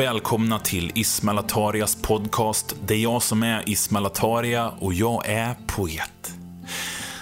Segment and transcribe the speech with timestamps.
[0.00, 2.76] och välkomna till Ismail Atarias podcast.
[2.86, 6.34] Det är jag som är Ismail Ataria och jag är poet.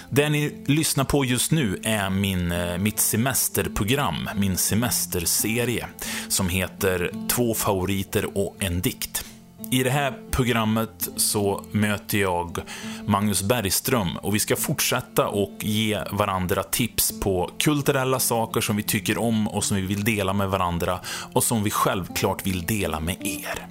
[0.09, 5.87] Det ni lyssnar på just nu är min, eh, mitt semesterprogram, min semesterserie,
[6.27, 9.25] som heter Två favoriter och en dikt.
[9.71, 12.57] I det här programmet så möter jag
[13.05, 18.83] Magnus Bergström och vi ska fortsätta och ge varandra tips på kulturella saker som vi
[18.83, 20.99] tycker om och som vi vill dela med varandra
[21.33, 23.67] och som vi självklart vill dela med er.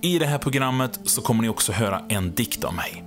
[0.00, 3.04] I det här programmet så kommer ni också höra en dikt av mig.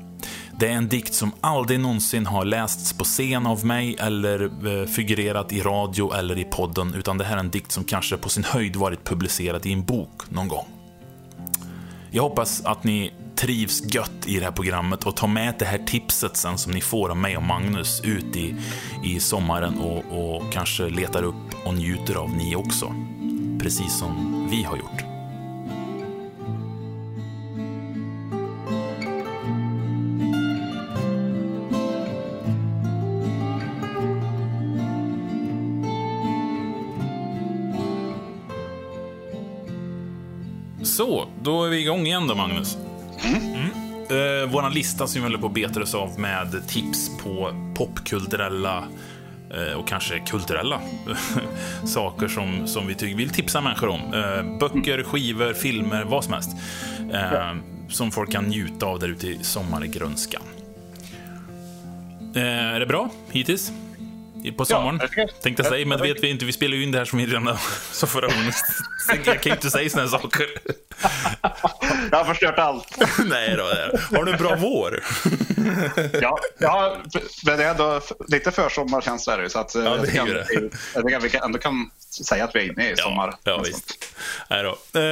[0.59, 4.87] Det är en dikt som aldrig någonsin har lästs på scen av mig eller eh,
[4.87, 8.29] figurerat i radio eller i podden, utan det här är en dikt som kanske på
[8.29, 10.72] sin höjd varit publicerad i en bok någon gång.
[12.15, 15.77] Jag hoppas att ni trivs gött i det här programmet och tar med det här
[15.77, 18.55] tipset sen som ni får av mig och Magnus ut i,
[19.03, 22.95] i sommaren och, och kanske letar upp och njuter av ni också.
[23.59, 25.12] Precis som vi har gjort.
[41.43, 42.77] Då är vi igång igen då, Magnus.
[43.23, 43.69] Mm.
[44.09, 48.83] Eh, våran lista som vi håller på att beta oss av med tips på popkulturella
[49.53, 50.81] eh, och kanske kulturella
[51.85, 53.99] saker som, som vi tycker, vill tipsa människor om.
[54.13, 56.49] Eh, böcker, skivor, filmer, vad som helst.
[57.13, 57.55] Eh,
[57.89, 60.41] som folk kan njuta av där ute i sommargrönskan.
[62.35, 63.71] Eh, är det bra hittills?
[64.51, 66.45] På sommaren, Ja, tänkte jag säga, men det vet vi inte.
[66.45, 67.57] Vi spelar ju in det här som vi redan
[67.91, 68.53] sa förra gången.
[69.07, 70.45] Så Jag kan inte säga här saker.
[72.11, 72.97] Jag har förstört allt.
[73.25, 73.63] Nej då.
[74.17, 75.03] Har du en bra vår?
[76.21, 76.97] Ja, ja,
[77.45, 80.33] men det är ändå lite försommarkänsla är det så att eh, Ja, det är ju
[80.33, 81.89] vi- jag tycker vi kan- ändå kan
[82.23, 83.33] säga att vi är inne i sommar.
[83.43, 84.12] Ja, visst.
[84.49, 84.99] Då.
[84.99, 85.03] Eh,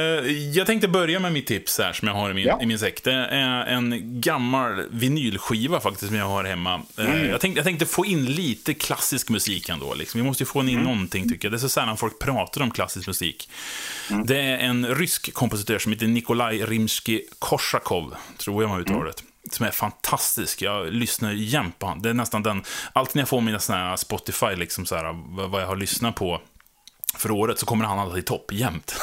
[0.54, 2.62] Jag tänkte börja med mitt tips här som jag har i min, Ja.
[2.62, 3.04] i min säck.
[3.04, 6.82] Det är en gammal vinylskiva faktiskt som jag har hemma.
[6.98, 7.28] Eh, Mm.
[7.30, 9.94] Jag, tänkte, jag tänkte få in lite klassisk musik ändå.
[9.94, 10.20] Liksom.
[10.20, 10.82] Vi måste ju få in Mm.
[10.82, 11.52] någonting tycker jag.
[11.52, 13.48] Det är så sällan folk pratar om klassisk musik.
[14.10, 14.26] Mm.
[14.26, 19.12] Det är en rysk kompositör som heter Nikolaj Rimsky-Korsakov, tror jag man uttalar det.
[19.50, 20.62] Som är fantastisk.
[20.62, 22.02] Jag lyssnar jämt på honom.
[22.02, 22.62] Det är nästan den...
[22.92, 25.14] Alltid när jag får mina såna Spotify, liksom så här,
[25.48, 26.40] vad jag har lyssnat på
[27.14, 28.94] för året så kommer han alltid i topp jämt.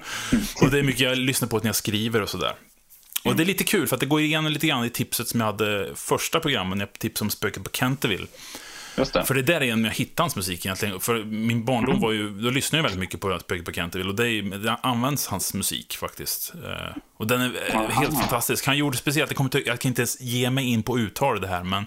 [0.62, 2.54] och det är mycket jag lyssnar på när jag skriver och sådär.
[3.24, 5.40] Och det är lite kul för att det går igenom lite grann i tipset som
[5.40, 8.26] jag hade första programmen, när jag tipsade om Spöket på Canterville.
[8.96, 9.24] Just det.
[9.24, 11.00] För det är där igen jag hittade hans musik egentligen.
[11.00, 14.16] För min barndom var ju, då lyssnade jag väldigt mycket på Spöket på Canterville och
[14.16, 16.52] det, är, det används hans musik faktiskt.
[16.54, 18.66] Eh, Och den är eh, helt fantastisk.
[18.66, 21.48] Han gjorde speciellt, jag, kommer jag kan inte ens ge mig in på uttal det
[21.48, 21.86] här, men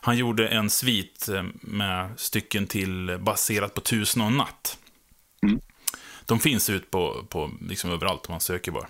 [0.00, 4.78] han gjorde en svit eh, med stycken till baserat på Tusen och en natt.
[6.26, 8.86] De finns ut på, på liksom överallt om man söker bara.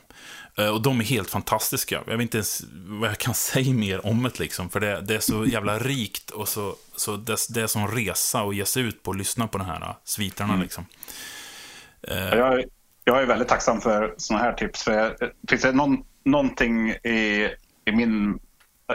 [0.59, 2.03] Eh, Och de är helt fantastiska.
[2.06, 4.70] Jag vet inte ens vad jag kan säga mer om det liksom.
[4.70, 8.41] För det, det är så jävla rikt och så, så det, det är som resa
[8.43, 10.87] att ge sig ut på och lyssna på de här uh, sviterna liksom.
[12.09, 12.65] Jag, är-
[13.04, 14.82] jag är väldigt tacksam för sådana här tips.
[14.82, 15.12] För jag,
[15.49, 17.49] finns det någon, någonting i,
[17.84, 18.38] i min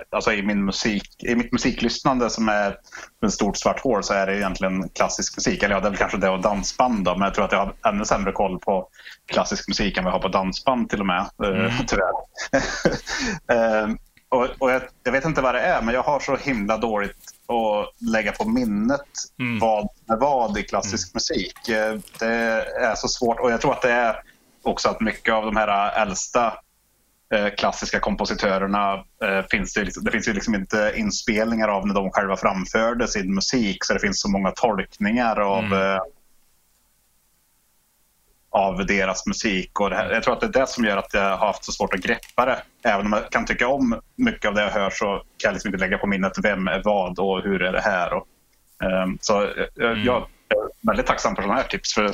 [0.09, 2.77] Alltså i, min musik, i mitt musiklyssnande som är
[3.25, 5.63] ett stort svart hål så är det egentligen klassisk musik.
[5.63, 7.59] Eller ja, det är väl kanske det och dansband då, men jag tror att jag
[7.59, 8.87] har ännu sämre koll på
[9.31, 11.19] klassisk musik än vad jag har på dansband till och med.
[11.43, 12.11] eh, Tyvärr.
[13.51, 13.87] Eh,
[14.29, 17.17] och och jag, jag vet inte vad det är, men jag har så himla dåligt
[17.47, 19.01] att lägga på minnet
[19.61, 21.69] vad med vad i klassisk musik.
[21.69, 22.25] Eh, Det
[22.81, 24.21] är så svårt och jag tror att det är
[24.63, 26.53] också att mycket av de här äldsta
[27.57, 28.93] klassiska kompositörerna
[29.23, 33.07] eh, finns det, liksom, det finns ju liksom inte inspelningar av när de själva framförde
[33.07, 35.99] sin musik så det finns så många tolkningar av, eh,
[38.49, 39.79] av deras musik.
[39.79, 41.65] Och det här, jag tror att det är det som gör att jag har haft
[41.65, 42.63] så svårt att greppa det.
[42.83, 45.67] Även om jag kan tycka om mycket av det jag hör så kan jag liksom
[45.69, 48.13] inte lägga på minnet vem är vad och hur är det här.
[48.13, 48.27] Och,
[48.83, 50.17] ehm, så eh, jag, jag
[50.49, 51.93] är väldigt tacksam för sådana här tips.
[51.93, 52.11] För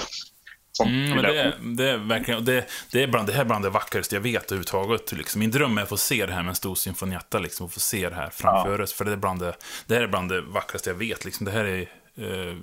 [0.82, 3.66] Mm, men det, är, det är verkligen, det, det, är bland, det här är bland
[3.66, 5.12] det vackraste jag vet överhuvudtaget.
[5.12, 5.40] Liksom.
[5.40, 7.80] Min dröm är att få se det här med en stor symfonietta, liksom, och få
[7.80, 8.94] se det här framför oss.
[8.94, 9.56] För det är bland det,
[9.88, 11.26] det här är bland det vackraste jag vet.
[11.26, 11.46] Liksom.
[11.46, 11.82] Det här är
[12.16, 12.56] eh,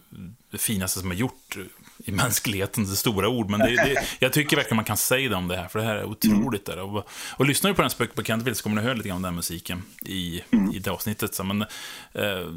[0.51, 1.57] det finaste som har gjort
[2.05, 3.51] i mänsklighetens stora ord.
[3.51, 5.85] Men det, det, jag tycker verkligen man kan säga det om det här, för det
[5.85, 6.67] här är otroligt.
[6.67, 6.79] Där.
[6.79, 9.17] Och, och lyssnar du på den Spöket på Canterville så kommer du höra lite grann
[9.17, 10.43] om den musiken i,
[10.75, 11.35] i det avsnittet.
[11.35, 11.63] Så, men
[12.13, 12.49] eh,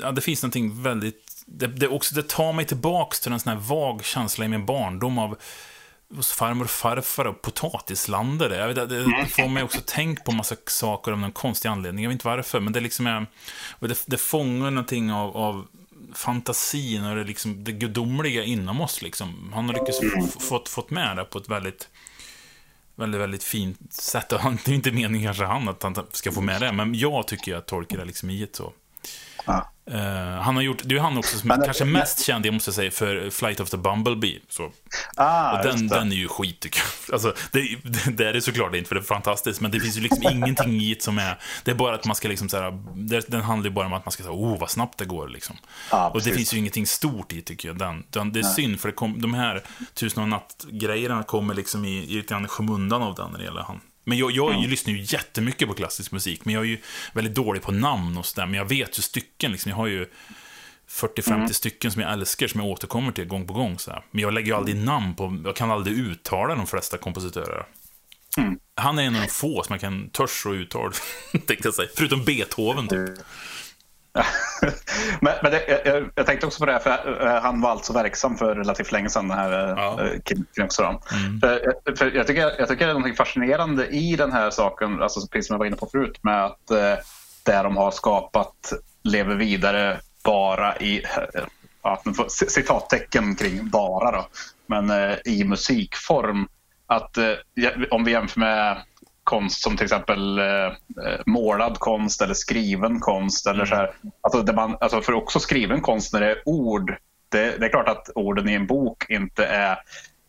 [0.00, 3.52] ja, det finns någonting väldigt det, det, också, det tar mig tillbaks till en sån
[3.52, 5.38] här vag känsla i min barndom av
[6.14, 8.56] hos farmor och farfar och potatislandare.
[8.56, 12.04] Jag vet, det det får mig också tänka på massa saker av någon konstig anledning.
[12.04, 13.26] Jag vet inte varför, men det liksom är...
[13.80, 15.66] Det, det fångar någonting av, av
[16.18, 19.02] fantasin och det, liksom, det gudomliga inom oss.
[19.02, 19.52] Liksom.
[19.54, 21.88] Han har lyckats få, fått, fått med det på ett väldigt
[22.96, 24.32] väldigt, väldigt fint sätt.
[24.32, 27.28] Och det är inte meningen kanske han att han ska få med det, men jag
[27.28, 28.72] tycker att tolkar det liksom i ett så.
[29.46, 29.72] Ja.
[29.90, 32.72] Uh, han har gjort, det är han också som är kanske mest känd, jag måste
[32.72, 34.40] säga, för Flight of the Bumblebee.
[34.48, 34.72] Så.
[35.16, 37.14] Ah, och den, den är ju skit, tycker jag.
[37.14, 37.76] Alltså, det,
[38.12, 40.80] det, är det såklart inte, för det är fantastiskt, men det finns ju liksom ingenting
[40.80, 41.38] i det som är...
[41.64, 44.04] Det är bara att man ska liksom så det, Den handlar ju bara om att
[44.04, 45.56] man ska säga, oh, vad snabbt det går, liksom.
[45.90, 47.78] Ah, och det finns ju ingenting stort i, tycker jag.
[47.78, 48.54] Den, den, det är Nej.
[48.54, 49.62] synd, för det kom, de här
[49.94, 53.62] Tusen och natt-grejerna kommer liksom i, i lite grann skymundan av den när det gäller
[53.62, 53.80] han.
[54.08, 54.70] Men jag, jag mm.
[54.70, 56.78] lyssnar ju jättemycket på klassisk musik, men jag är ju
[57.12, 58.46] väldigt dålig på namn och sådär.
[58.46, 59.70] Men jag vet ju stycken, liksom.
[59.70, 60.06] Jag har ju
[60.90, 61.48] 40-50 mm.
[61.48, 63.78] stycken som jag älskar, som jag återkommer till gång på gång.
[63.78, 67.66] Så Men jag lägger ju aldrig namn på, jag kan aldrig uttala de flesta kompositörer.
[68.38, 68.58] Mm.
[68.74, 70.92] Han är en av de få som jag kan törs och uttala,
[71.32, 71.88] tänkte jag säga.
[71.96, 73.10] Förutom Beethoven, typ.
[75.20, 78.36] Men, men det, jag, jag, tänkte också på det, för eh, han var alltså verksam
[78.36, 80.00] för relativt länge sedan, den här eh, ja.
[80.24, 80.98] Kim Knoxram.
[81.12, 81.40] Mm.
[81.40, 85.28] För, för jag, tycker, jag tycker det är något fascinerande i den här saken, alltså
[85.28, 86.94] precis som jag var inne på förut, med att eh,
[87.42, 88.72] det de har skapat
[89.04, 91.02] lever vidare bara i,
[91.82, 94.26] ja, citattecken kring bara då,
[94.66, 96.48] men i musikform.
[96.86, 97.18] Att
[97.90, 98.82] om vi jämför med
[99.26, 103.46] konst som till exempel eh, eh, målad konst eller skriven konst.
[103.46, 103.90] Eller så här.
[104.20, 106.96] Alltså, man, alltså för också skriven konst när det är ord.
[107.28, 109.78] Det, det är klart att orden i en bok inte är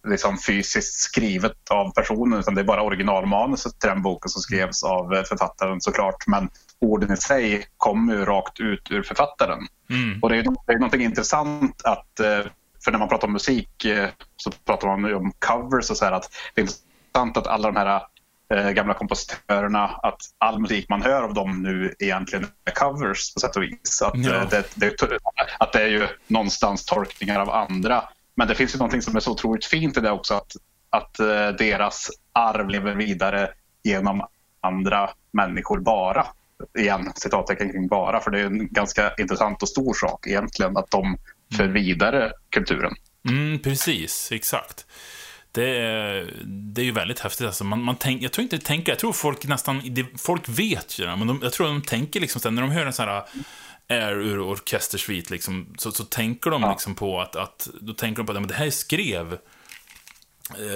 [0.08, 4.84] liksom fysiskt skrivet av personen utan det är bara originalmanuset till den boken som skrevs
[4.84, 6.28] av eh, författaren såklart.
[6.28, 9.68] Men orden i sig kommer ju rakt ut ur författaren.
[9.90, 10.20] Mm.
[10.22, 12.40] Och det är, det är någonting intressant att eh,
[12.84, 13.86] för när man pratar om musik
[14.38, 17.76] så pratar man om covers och så här att det är intressant att alla de
[17.76, 18.02] här
[18.54, 23.40] eh, gamla kompositörerna att all musik man hör av dem nu egentligen är covers på
[23.40, 24.02] sätt och vis.
[24.02, 24.36] Att, ja.
[24.36, 25.20] eh, det, det,
[25.60, 28.04] att det är ju någonstans tolkningar av andra.
[28.36, 30.52] Men det finns ju någonting som är så otroligt fint i det också att,
[30.90, 33.50] att eh, deras arv lever vidare
[33.84, 34.28] genom
[34.62, 36.28] andra människor bara.
[36.80, 40.92] Igen, citattecken kring bara, för det är en ganska intressant och stor sak egentligen att
[40.92, 41.18] de
[41.58, 42.94] för vidare kulturen.
[43.30, 44.86] Mm, precis, exakt.
[45.58, 47.48] Det är, det är ju väldigt häftigt.
[47.48, 49.82] Alltså man, man tänk, jag tror inte tänker, jag tror folk nästan,
[50.18, 52.86] folk vet ju det, men de, jag tror de tänker liksom sen när de hör
[52.86, 53.24] en sån här
[53.90, 58.26] Air ur orkestersvit, liksom, så, så tänker de liksom på att, att, då tänker de
[58.26, 59.38] på att men det här skrev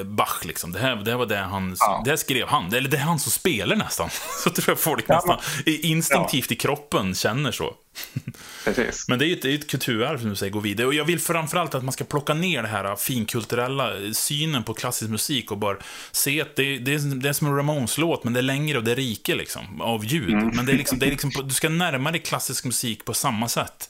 [0.06, 0.72] Bach liksom.
[0.72, 2.02] Det här, det här var det han, ja.
[2.06, 2.74] det här skrev han.
[2.74, 4.10] Eller det är han som spelar nästan.
[4.44, 6.54] Så tror jag folk ja, nästan instinktivt ja.
[6.54, 7.76] i kroppen känner så.
[8.66, 9.08] Precis.
[9.08, 10.88] Men det är ju ett, ett kulturarv som du säger, går vidare.
[10.88, 15.12] Och jag vill framförallt att man ska plocka ner det här finkulturella synen på klassisk
[15.12, 15.78] musik och bara
[16.12, 18.84] se att det, det, är, det är som en Ramones-låt, men det är längre och
[18.84, 20.34] det är rike liksom, av ljud.
[20.34, 20.48] Mm.
[20.56, 23.48] Men det är liksom, det är liksom, du ska närma dig klassisk musik på samma
[23.48, 23.90] sätt.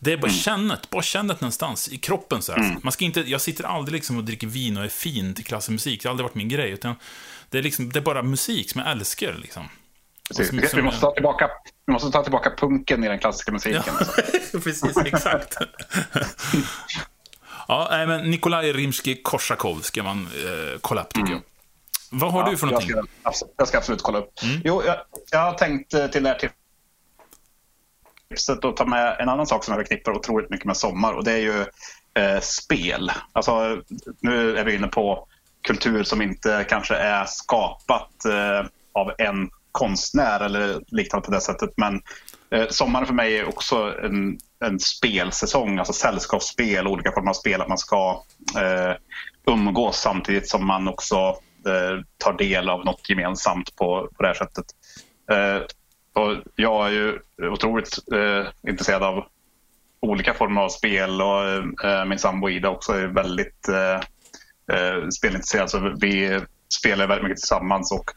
[0.00, 0.38] Det är bara mm.
[0.38, 2.42] kännet, bara kännet någonstans i kroppen.
[2.42, 2.80] Så mm.
[2.82, 5.70] Man ska inte, jag sitter aldrig liksom och dricker vin och är fin till klassisk
[5.70, 6.02] musik.
[6.02, 6.70] Det har aldrig varit min grej.
[6.70, 6.94] Utan
[7.50, 9.34] det, är liksom, det är bara musik som jag älskar.
[9.34, 9.68] Liksom.
[10.30, 11.50] Som, vi, måste ta tillbaka,
[11.86, 13.82] vi måste ta tillbaka punken i den klassiska musiken.
[13.86, 14.22] Ja, alltså.
[14.60, 15.56] precis, exakt.
[17.68, 21.32] ja, nej, men Nikolaj Rimsky-Korsakov ska man eh, kolla upp, tycker mm.
[21.32, 21.42] jag.
[22.10, 22.90] Vad har ja, du för någonting?
[23.22, 24.42] Jag ska, jag ska absolut kolla upp.
[24.42, 24.60] Mm.
[24.64, 24.96] Jo, jag,
[25.30, 26.38] jag har tänkt eh, till det här
[28.30, 31.24] tipset att ta med en annan sak som jag förknippar otroligt mycket med sommar och
[31.24, 31.60] det är ju
[32.14, 33.12] eh, spel.
[33.32, 33.82] Alltså,
[34.20, 35.26] nu är vi inne på
[35.62, 41.70] kultur som inte kanske är skapat eh, av en konstnär eller liknande på det sättet.
[41.76, 42.02] Men
[42.50, 47.60] eh, sommaren för mig är också en, en spelsäsong, alltså sällskapsspel, olika former av spel.
[47.60, 48.22] Att man ska
[48.56, 48.94] eh,
[49.46, 51.16] umgås samtidigt som man också
[51.66, 54.66] eh, tar del av något gemensamt på, på det här sättet.
[55.30, 55.62] Eh,
[56.18, 57.18] och jag är ju
[57.52, 59.24] otroligt eh, intresserad av
[60.00, 61.44] olika former av spel och
[61.84, 63.94] eh, min sambo Ida också är väldigt eh,
[64.76, 65.70] eh spelintresserad.
[65.70, 66.40] Så vi
[66.80, 68.12] spelar väldigt mycket tillsammans och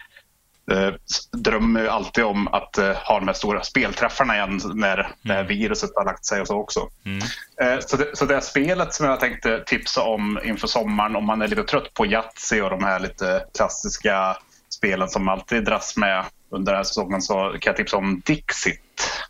[0.73, 0.93] eh,
[1.31, 5.11] drömmer alltid om att eh, ha de här stora spelträffarna igen när mm.
[5.21, 6.89] det här viruset har lagt sig och så också.
[7.05, 7.19] Mm.
[7.61, 11.41] Eh, så, det, så det spelet som jag tänkte tipsa om inför sommaren om man
[11.41, 14.37] är lite trött på Yatzy och de här lite klassiska
[14.81, 19.21] spelen som alltid dras med under den här säsongen så kan jag tipsa om Dixit.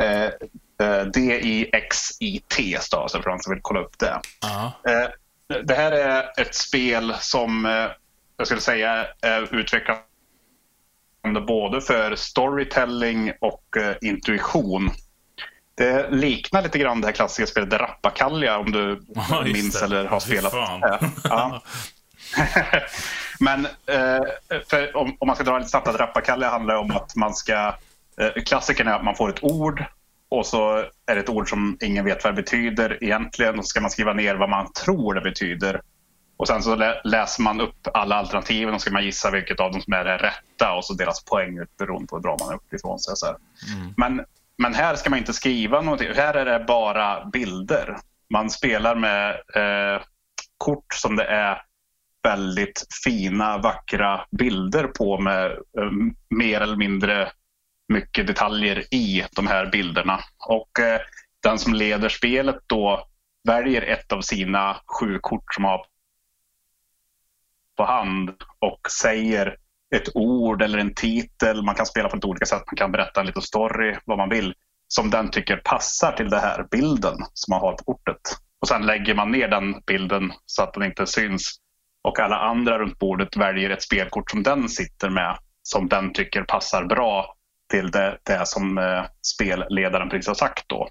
[0.00, 0.24] Eh,
[0.88, 4.20] eh, D-I-X-I-T stavas det för de som vill kolla upp det.
[4.88, 5.08] Eh,
[5.62, 7.86] det här är ett spel som eh,
[8.36, 10.02] jag skulle säga är utvecklande
[11.46, 14.90] både för storytelling och eh, intuition.
[15.74, 20.20] Det liknar lite grann det här klassiska spelet Rappakalja om du ja, minns eller har
[20.20, 20.52] spelat.
[21.24, 21.62] Ja.
[23.40, 24.20] Men eh,
[24.94, 27.74] om, om, man ska dra lite snabbt att Rappakalle handlar om att man ska...
[28.20, 29.84] Eh, klassikern är att man får ett ord
[30.28, 33.68] och så är det ett ord som ingen vet vad det betyder egentligen och så
[33.68, 35.80] ska man skriva ner vad man tror det betyder.
[36.36, 39.80] Och sen så läser man upp alla alternativen och ska man gissa vilket av dem
[39.80, 42.54] som är det rätta och så delas poäng ut beroende på hur bra man är
[42.54, 43.16] uppifrån sig.
[43.16, 43.94] Så mm.
[43.96, 44.24] Men,
[44.58, 46.08] men här ska man inte skriva någonting.
[46.14, 47.96] Här är det bara bilder.
[48.30, 50.02] Man spelar med eh,
[50.58, 51.62] kort som det är
[52.22, 57.32] väldigt fina, vackra bilder på med um, mer eller mindre
[57.88, 60.20] mycket detaljer i de här bilderna.
[60.48, 61.00] Och eh,
[61.42, 63.06] den som leder spelet då
[63.44, 65.86] väljer ett av sina sju kort som har
[67.76, 69.56] på hand och säger
[69.96, 71.62] ett ord eller en titel.
[71.62, 72.62] Man kan spela på lite olika sätt.
[72.66, 74.54] Man kan berätta en liten story, vad man vill,
[74.88, 78.20] som den tycker passar till den här bilden som man har på kortet.
[78.60, 81.60] Och sen lägger man ner den bilden så att den inte syns.
[82.02, 86.42] Och alla andra runt bordet väljer ett spelkort som den sitter med, som den tycker
[86.42, 87.34] passar bra
[87.70, 90.64] till det, det som eh, spelledaren precis har sagt.
[90.66, 90.88] Då.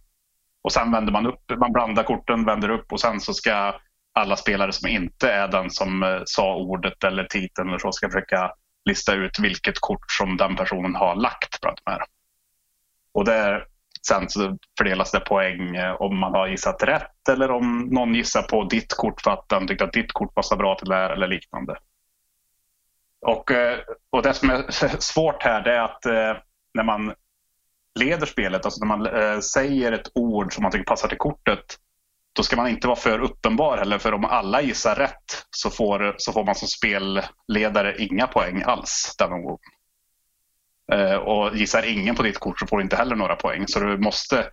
[0.61, 3.79] Och sen vänder man upp, man blandar korten, vänder upp och sen så ska
[4.13, 8.09] alla spelare som inte är den som eh, sa ordet eller titeln eller så ska
[8.09, 8.51] försöka
[8.85, 12.01] lista ut vilket kort som den personen har lagt bland de här.
[13.11, 13.65] Och där,
[14.07, 18.41] sen så fördelas det poäng eh, om man har gissat rätt eller om någon gissar
[18.41, 21.09] på ditt kort för att den tyckte att ditt kort passar bra till det här
[21.09, 21.77] eller liknande.
[23.21, 24.65] Och, eh, och det som är
[24.99, 26.41] svårt här det är att eh,
[26.73, 27.13] när man
[27.99, 31.77] leder spelet, alltså när man säger ett ord som man tycker passar till kortet
[32.37, 36.15] då ska man inte vara för uppenbar heller för om alla gissar rätt så får,
[36.17, 39.59] så får man som spelledare inga poäng alls den omgången.
[40.93, 43.67] Eh, och gissar ingen på ditt kort så får du inte heller några poäng.
[43.67, 44.45] Så du måste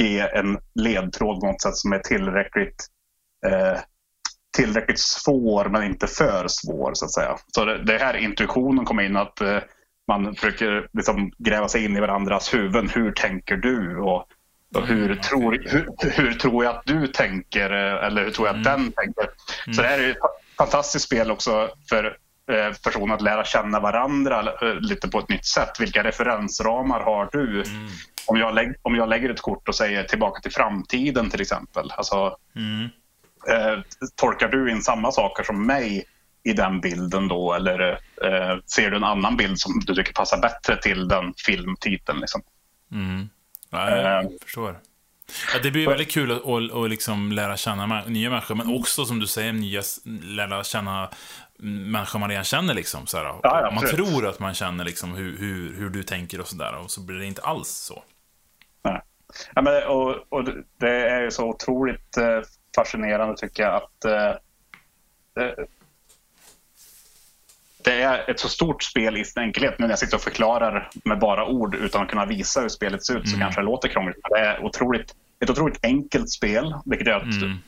[0.00, 2.86] ge en ledtråd på något sätt som är tillräckligt,
[3.46, 3.78] eh,
[4.56, 7.36] tillräckligt svår men inte för svår så att säga.
[7.54, 9.58] Så det, det här intuitionen kommer in att eh,
[10.08, 12.88] man försöker liksom gräva sig in i varandras huvuden.
[12.88, 13.98] Hur tänker du?
[13.98, 14.26] Och
[14.74, 18.66] och hur, tror, hur, hur, tror jag att du tänker eller hur tror jag att
[18.66, 18.82] mm.
[18.82, 19.22] den tänker?
[19.22, 19.74] Mm.
[19.74, 20.16] Så det här är ett
[20.58, 22.12] fantastiskt spel också för eh,
[22.84, 25.80] personer att lära känna varandra eh, lite på ett nytt sätt.
[25.80, 27.62] Vilka referensramar har du?
[27.62, 27.88] Mm.
[28.26, 31.90] Om, jag lägg, om jag lägger ett kort och säger tillbaka till framtiden till exempel.
[31.90, 32.88] Alltså, mm.
[33.48, 33.82] eh,
[34.16, 36.04] tolkar du in samma saker som mig
[36.42, 37.90] i den bilden då eller
[38.22, 42.20] eh, ser du en annan bild som du tycker passar bättre till den filmtiteln?
[42.20, 42.42] Liksom?
[42.92, 43.28] Mm.
[43.70, 44.80] Ja, jag uh, förstår.
[45.54, 49.04] Ja, det blir väldigt kul att, att, att liksom lära känna nya människor, men också
[49.04, 49.82] som du säger, nya,
[50.22, 51.10] lära känna
[51.62, 52.74] människor man redan känner.
[52.74, 56.40] Liksom, så ja, ja, man tror att man känner liksom, hur, hur, hur du tänker
[56.40, 58.02] och sådär, och så blir det inte alls så.
[58.82, 59.00] Nej.
[59.54, 60.44] Ja, men, och, och
[60.78, 62.40] det är ju så otroligt eh,
[62.76, 64.34] fascinerande tycker jag att eh,
[67.84, 69.78] det är ett så stort spel i sin enkelhet.
[69.78, 73.06] Nu när jag sitter och förklarar med bara ord utan att kunna visa hur spelet
[73.06, 73.40] ser ut så mm.
[73.40, 74.16] kanske det låter krångligt.
[74.30, 77.58] Det är otroligt, ett otroligt enkelt spel, vilket gör att mm.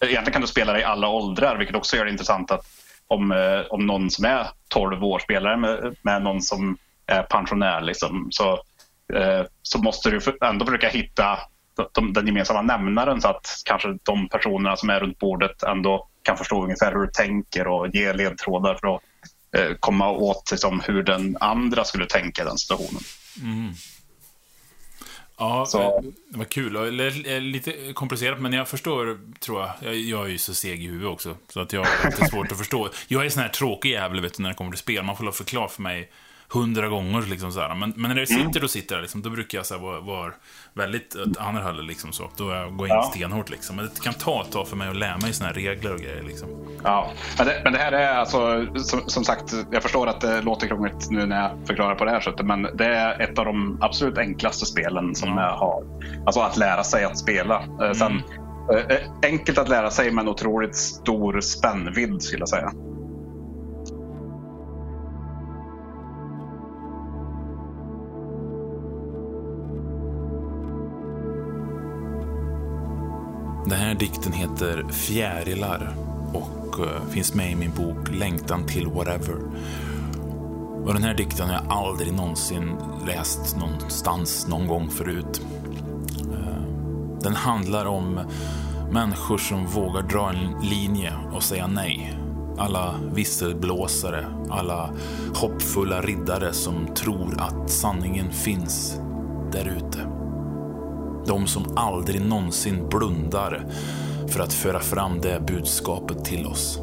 [0.00, 2.66] egentligen kan du spela det i alla åldrar, vilket också gör det intressant att
[3.10, 7.80] om, eh, om någon som är 12 år spelar med, med någon som är pensionär
[7.80, 8.52] liksom, så,
[9.14, 11.38] eh, så måste du ändå försöka hitta
[11.92, 16.36] de, den gemensamma nämnaren så att kanske de personerna som är runt bordet ändå kan
[16.36, 19.02] förstå ungefär hur du tänker och ge ledtrådar för att
[19.56, 23.02] Eh, komma åt liksom, hur den andra skulle tänka i den situationen.
[23.42, 23.72] Mm.
[25.40, 26.04] Ja, så.
[26.28, 26.90] det var kul.
[27.40, 29.70] Lite komplicerat, men jag förstår, tror jag.
[29.80, 29.96] jag.
[29.96, 32.58] Jag, är ju så seg i huvudet också, så att jag har lite svårt att
[32.58, 32.88] förstå.
[33.08, 35.04] Jag är sån här tråkig jävel, vet du, när det kommer till spel.
[35.04, 36.10] Man får förklara för mig
[36.52, 37.22] hundra gånger.
[37.22, 38.46] Liksom, så Men, men när det mm.
[38.46, 40.32] sitter och sitter där, liksom, då brukar jag så här, vara, vara
[40.74, 41.84] väldigt hållet.
[41.86, 42.30] Liksom, så.
[42.36, 43.10] Då jag går jag in ja.
[43.10, 43.50] stenhårt.
[43.50, 43.76] Liksom.
[43.76, 46.00] Men det kan ta ett tag för mig att lära mig såna här regler och
[46.00, 46.22] grejer.
[46.22, 46.48] Liksom.
[46.84, 50.42] Ja, men det, men det här är alltså, som, som, sagt, jag förstår att det
[50.42, 52.46] låter krångligt nu när jag förklarar på det här sättet.
[52.46, 55.42] Men det är ett av de absolut enklaste spelen som ja.
[55.42, 55.84] jag har.
[56.26, 57.62] Alltså att lära sig att spela.
[57.62, 57.94] Eh, mm.
[57.94, 58.22] Sen,
[58.90, 62.72] eh, enkelt att lära sig men otroligt stor spännvidd skulle jag säga.
[73.64, 75.94] Den här dikten heter Fjärilar
[76.32, 79.36] och eh, finns med i min bok Längtan till whatever.
[80.84, 82.76] Och den här dikten har jag aldrig någonsin
[83.06, 85.42] läst någonstans någon gång förut.
[86.20, 86.62] Eh,
[87.22, 88.20] den handlar om
[88.92, 92.16] människor som vågar dra en linje och säga nej.
[92.58, 94.90] Alla visselblåsare, alla
[95.34, 99.00] hoppfulla riddare som tror att sanningen finns
[99.52, 100.19] där ute.
[101.30, 103.66] De som aldrig någonsin blundar
[104.28, 106.80] för att föra fram det budskapet till oss.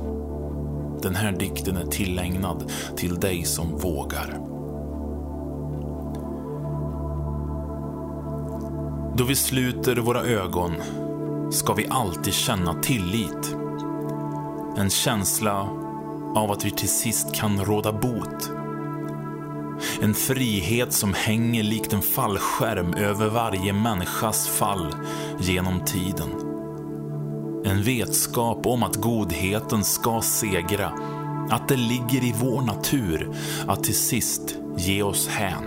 [1.01, 4.39] Den här dikten är tillägnad till dig som vågar.
[9.17, 10.73] Då vi sluter våra ögon
[11.51, 13.55] ska vi alltid känna tillit.
[14.77, 15.69] En känsla
[16.35, 18.56] av att vi till sist kan råda bot.
[20.01, 24.95] En frihet som hänger likt en fallskärm över varje människas fall
[25.39, 26.29] genom tiden.
[27.65, 30.91] En vetskap om att godheten ska segra.
[31.49, 33.31] Att det ligger i vår natur
[33.67, 35.63] att till sist ge oss hän.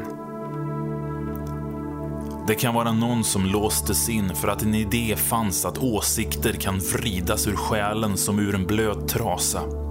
[2.46, 6.78] Det kan vara någon som låstes in för att en idé fanns att åsikter kan
[6.78, 9.89] vridas ur själen som ur en blöt trasa.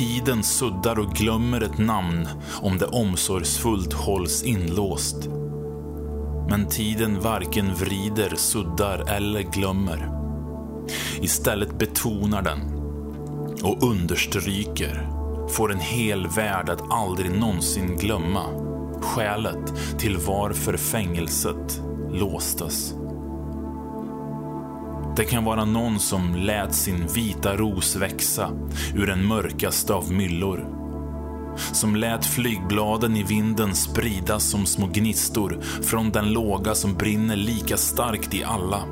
[0.00, 2.28] Tiden suddar och glömmer ett namn
[2.62, 5.28] om det omsorgsfullt hålls inlåst.
[6.50, 10.08] Men tiden varken vrider, suddar eller glömmer.
[11.20, 12.60] Istället betonar den
[13.62, 15.08] och understryker,
[15.48, 18.44] får en hel värld att aldrig någonsin glömma
[19.00, 22.94] skälet till varför fängelset låstes.
[25.20, 28.50] Det kan vara någon som lät sin vita ros växa
[28.94, 30.66] ur den mörkaste av myllor.
[31.72, 37.76] Som lät flygbladen i vinden spridas som små gnistor från den låga som brinner lika
[37.76, 38.84] starkt i alla.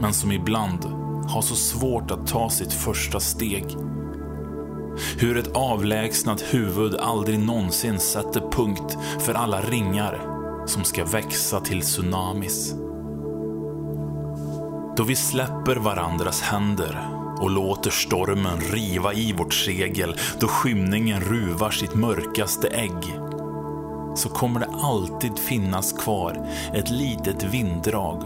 [0.00, 0.84] Men som ibland
[1.28, 3.64] har så svårt att ta sitt första steg.
[5.18, 10.20] Hur ett avlägsnat huvud aldrig någonsin sätter punkt för alla ringar
[10.66, 12.74] som ska växa till tsunamis.
[14.98, 17.08] Då vi släpper varandras händer
[17.40, 23.18] och låter stormen riva i vårt segel, då skymningen ruvar sitt mörkaste ägg,
[24.14, 28.22] så kommer det alltid finnas kvar ett litet vinddrag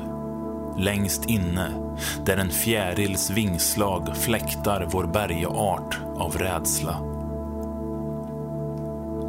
[0.79, 1.73] längst inne
[2.25, 7.12] där en fjärils vingslag fläktar vår bergart av rädsla.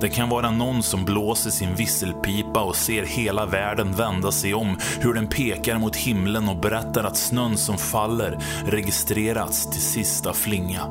[0.04, 4.78] Det kan vara någon som blåser sin visselpipa och ser hela världen vända sig om.
[5.00, 10.82] Hur den pekar mot himlen och berättar att snön som faller registrerats till sista flinga.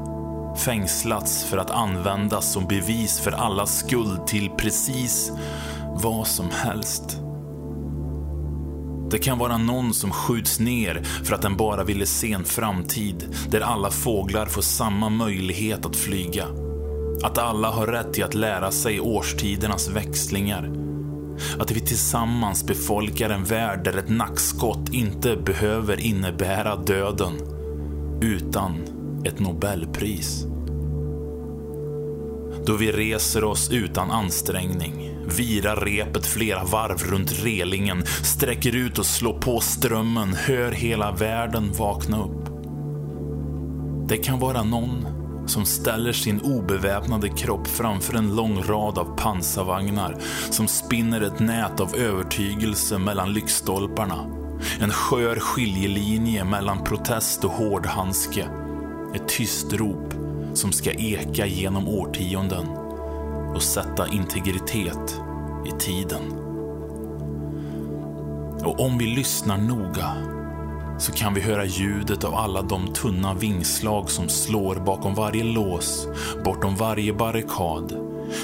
[0.56, 5.32] Fängslats för att användas som bevis för allas skuld till precis
[5.94, 7.20] vad som helst.
[9.10, 13.36] Det kan vara någon som skjuts ner för att den bara ville se en framtid
[13.50, 16.71] där alla fåglar får samma möjlighet att flyga.
[17.22, 20.72] Att alla har rätt till att lära sig årstidernas växlingar.
[21.58, 27.32] Att vi tillsammans befolkar en värld där ett nackskott inte behöver innebära döden.
[28.20, 28.76] Utan
[29.24, 30.46] ett Nobelpris.
[32.66, 39.06] Då vi reser oss utan ansträngning, virar repet flera varv runt relingen, sträcker ut och
[39.06, 42.48] slår på strömmen, hör hela världen vakna upp.
[44.08, 50.16] Det kan vara någon som ställer sin obeväpnade kropp framför en lång rad av pansarvagnar
[50.50, 54.26] som spinner ett nät av övertygelse mellan lyktstolparna.
[54.80, 58.48] En skör skiljelinje mellan protest och hårdhandske.
[59.14, 60.14] Ett tyst rop
[60.54, 62.66] som ska eka genom årtionden
[63.54, 65.20] och sätta integritet
[65.66, 66.22] i tiden.
[68.64, 70.12] Och om vi lyssnar noga
[70.98, 76.08] så kan vi höra ljudet av alla de tunna vingslag som slår bakom varje lås,
[76.44, 77.96] bortom varje barrikad.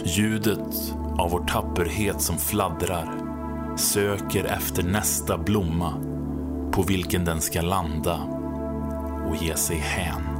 [0.04, 3.08] Ljudet av vår tapperhet som fladdrar,
[3.76, 5.92] söker efter nästa blomma
[6.72, 8.20] på vilken den ska landa
[9.28, 10.37] och ge sig hän.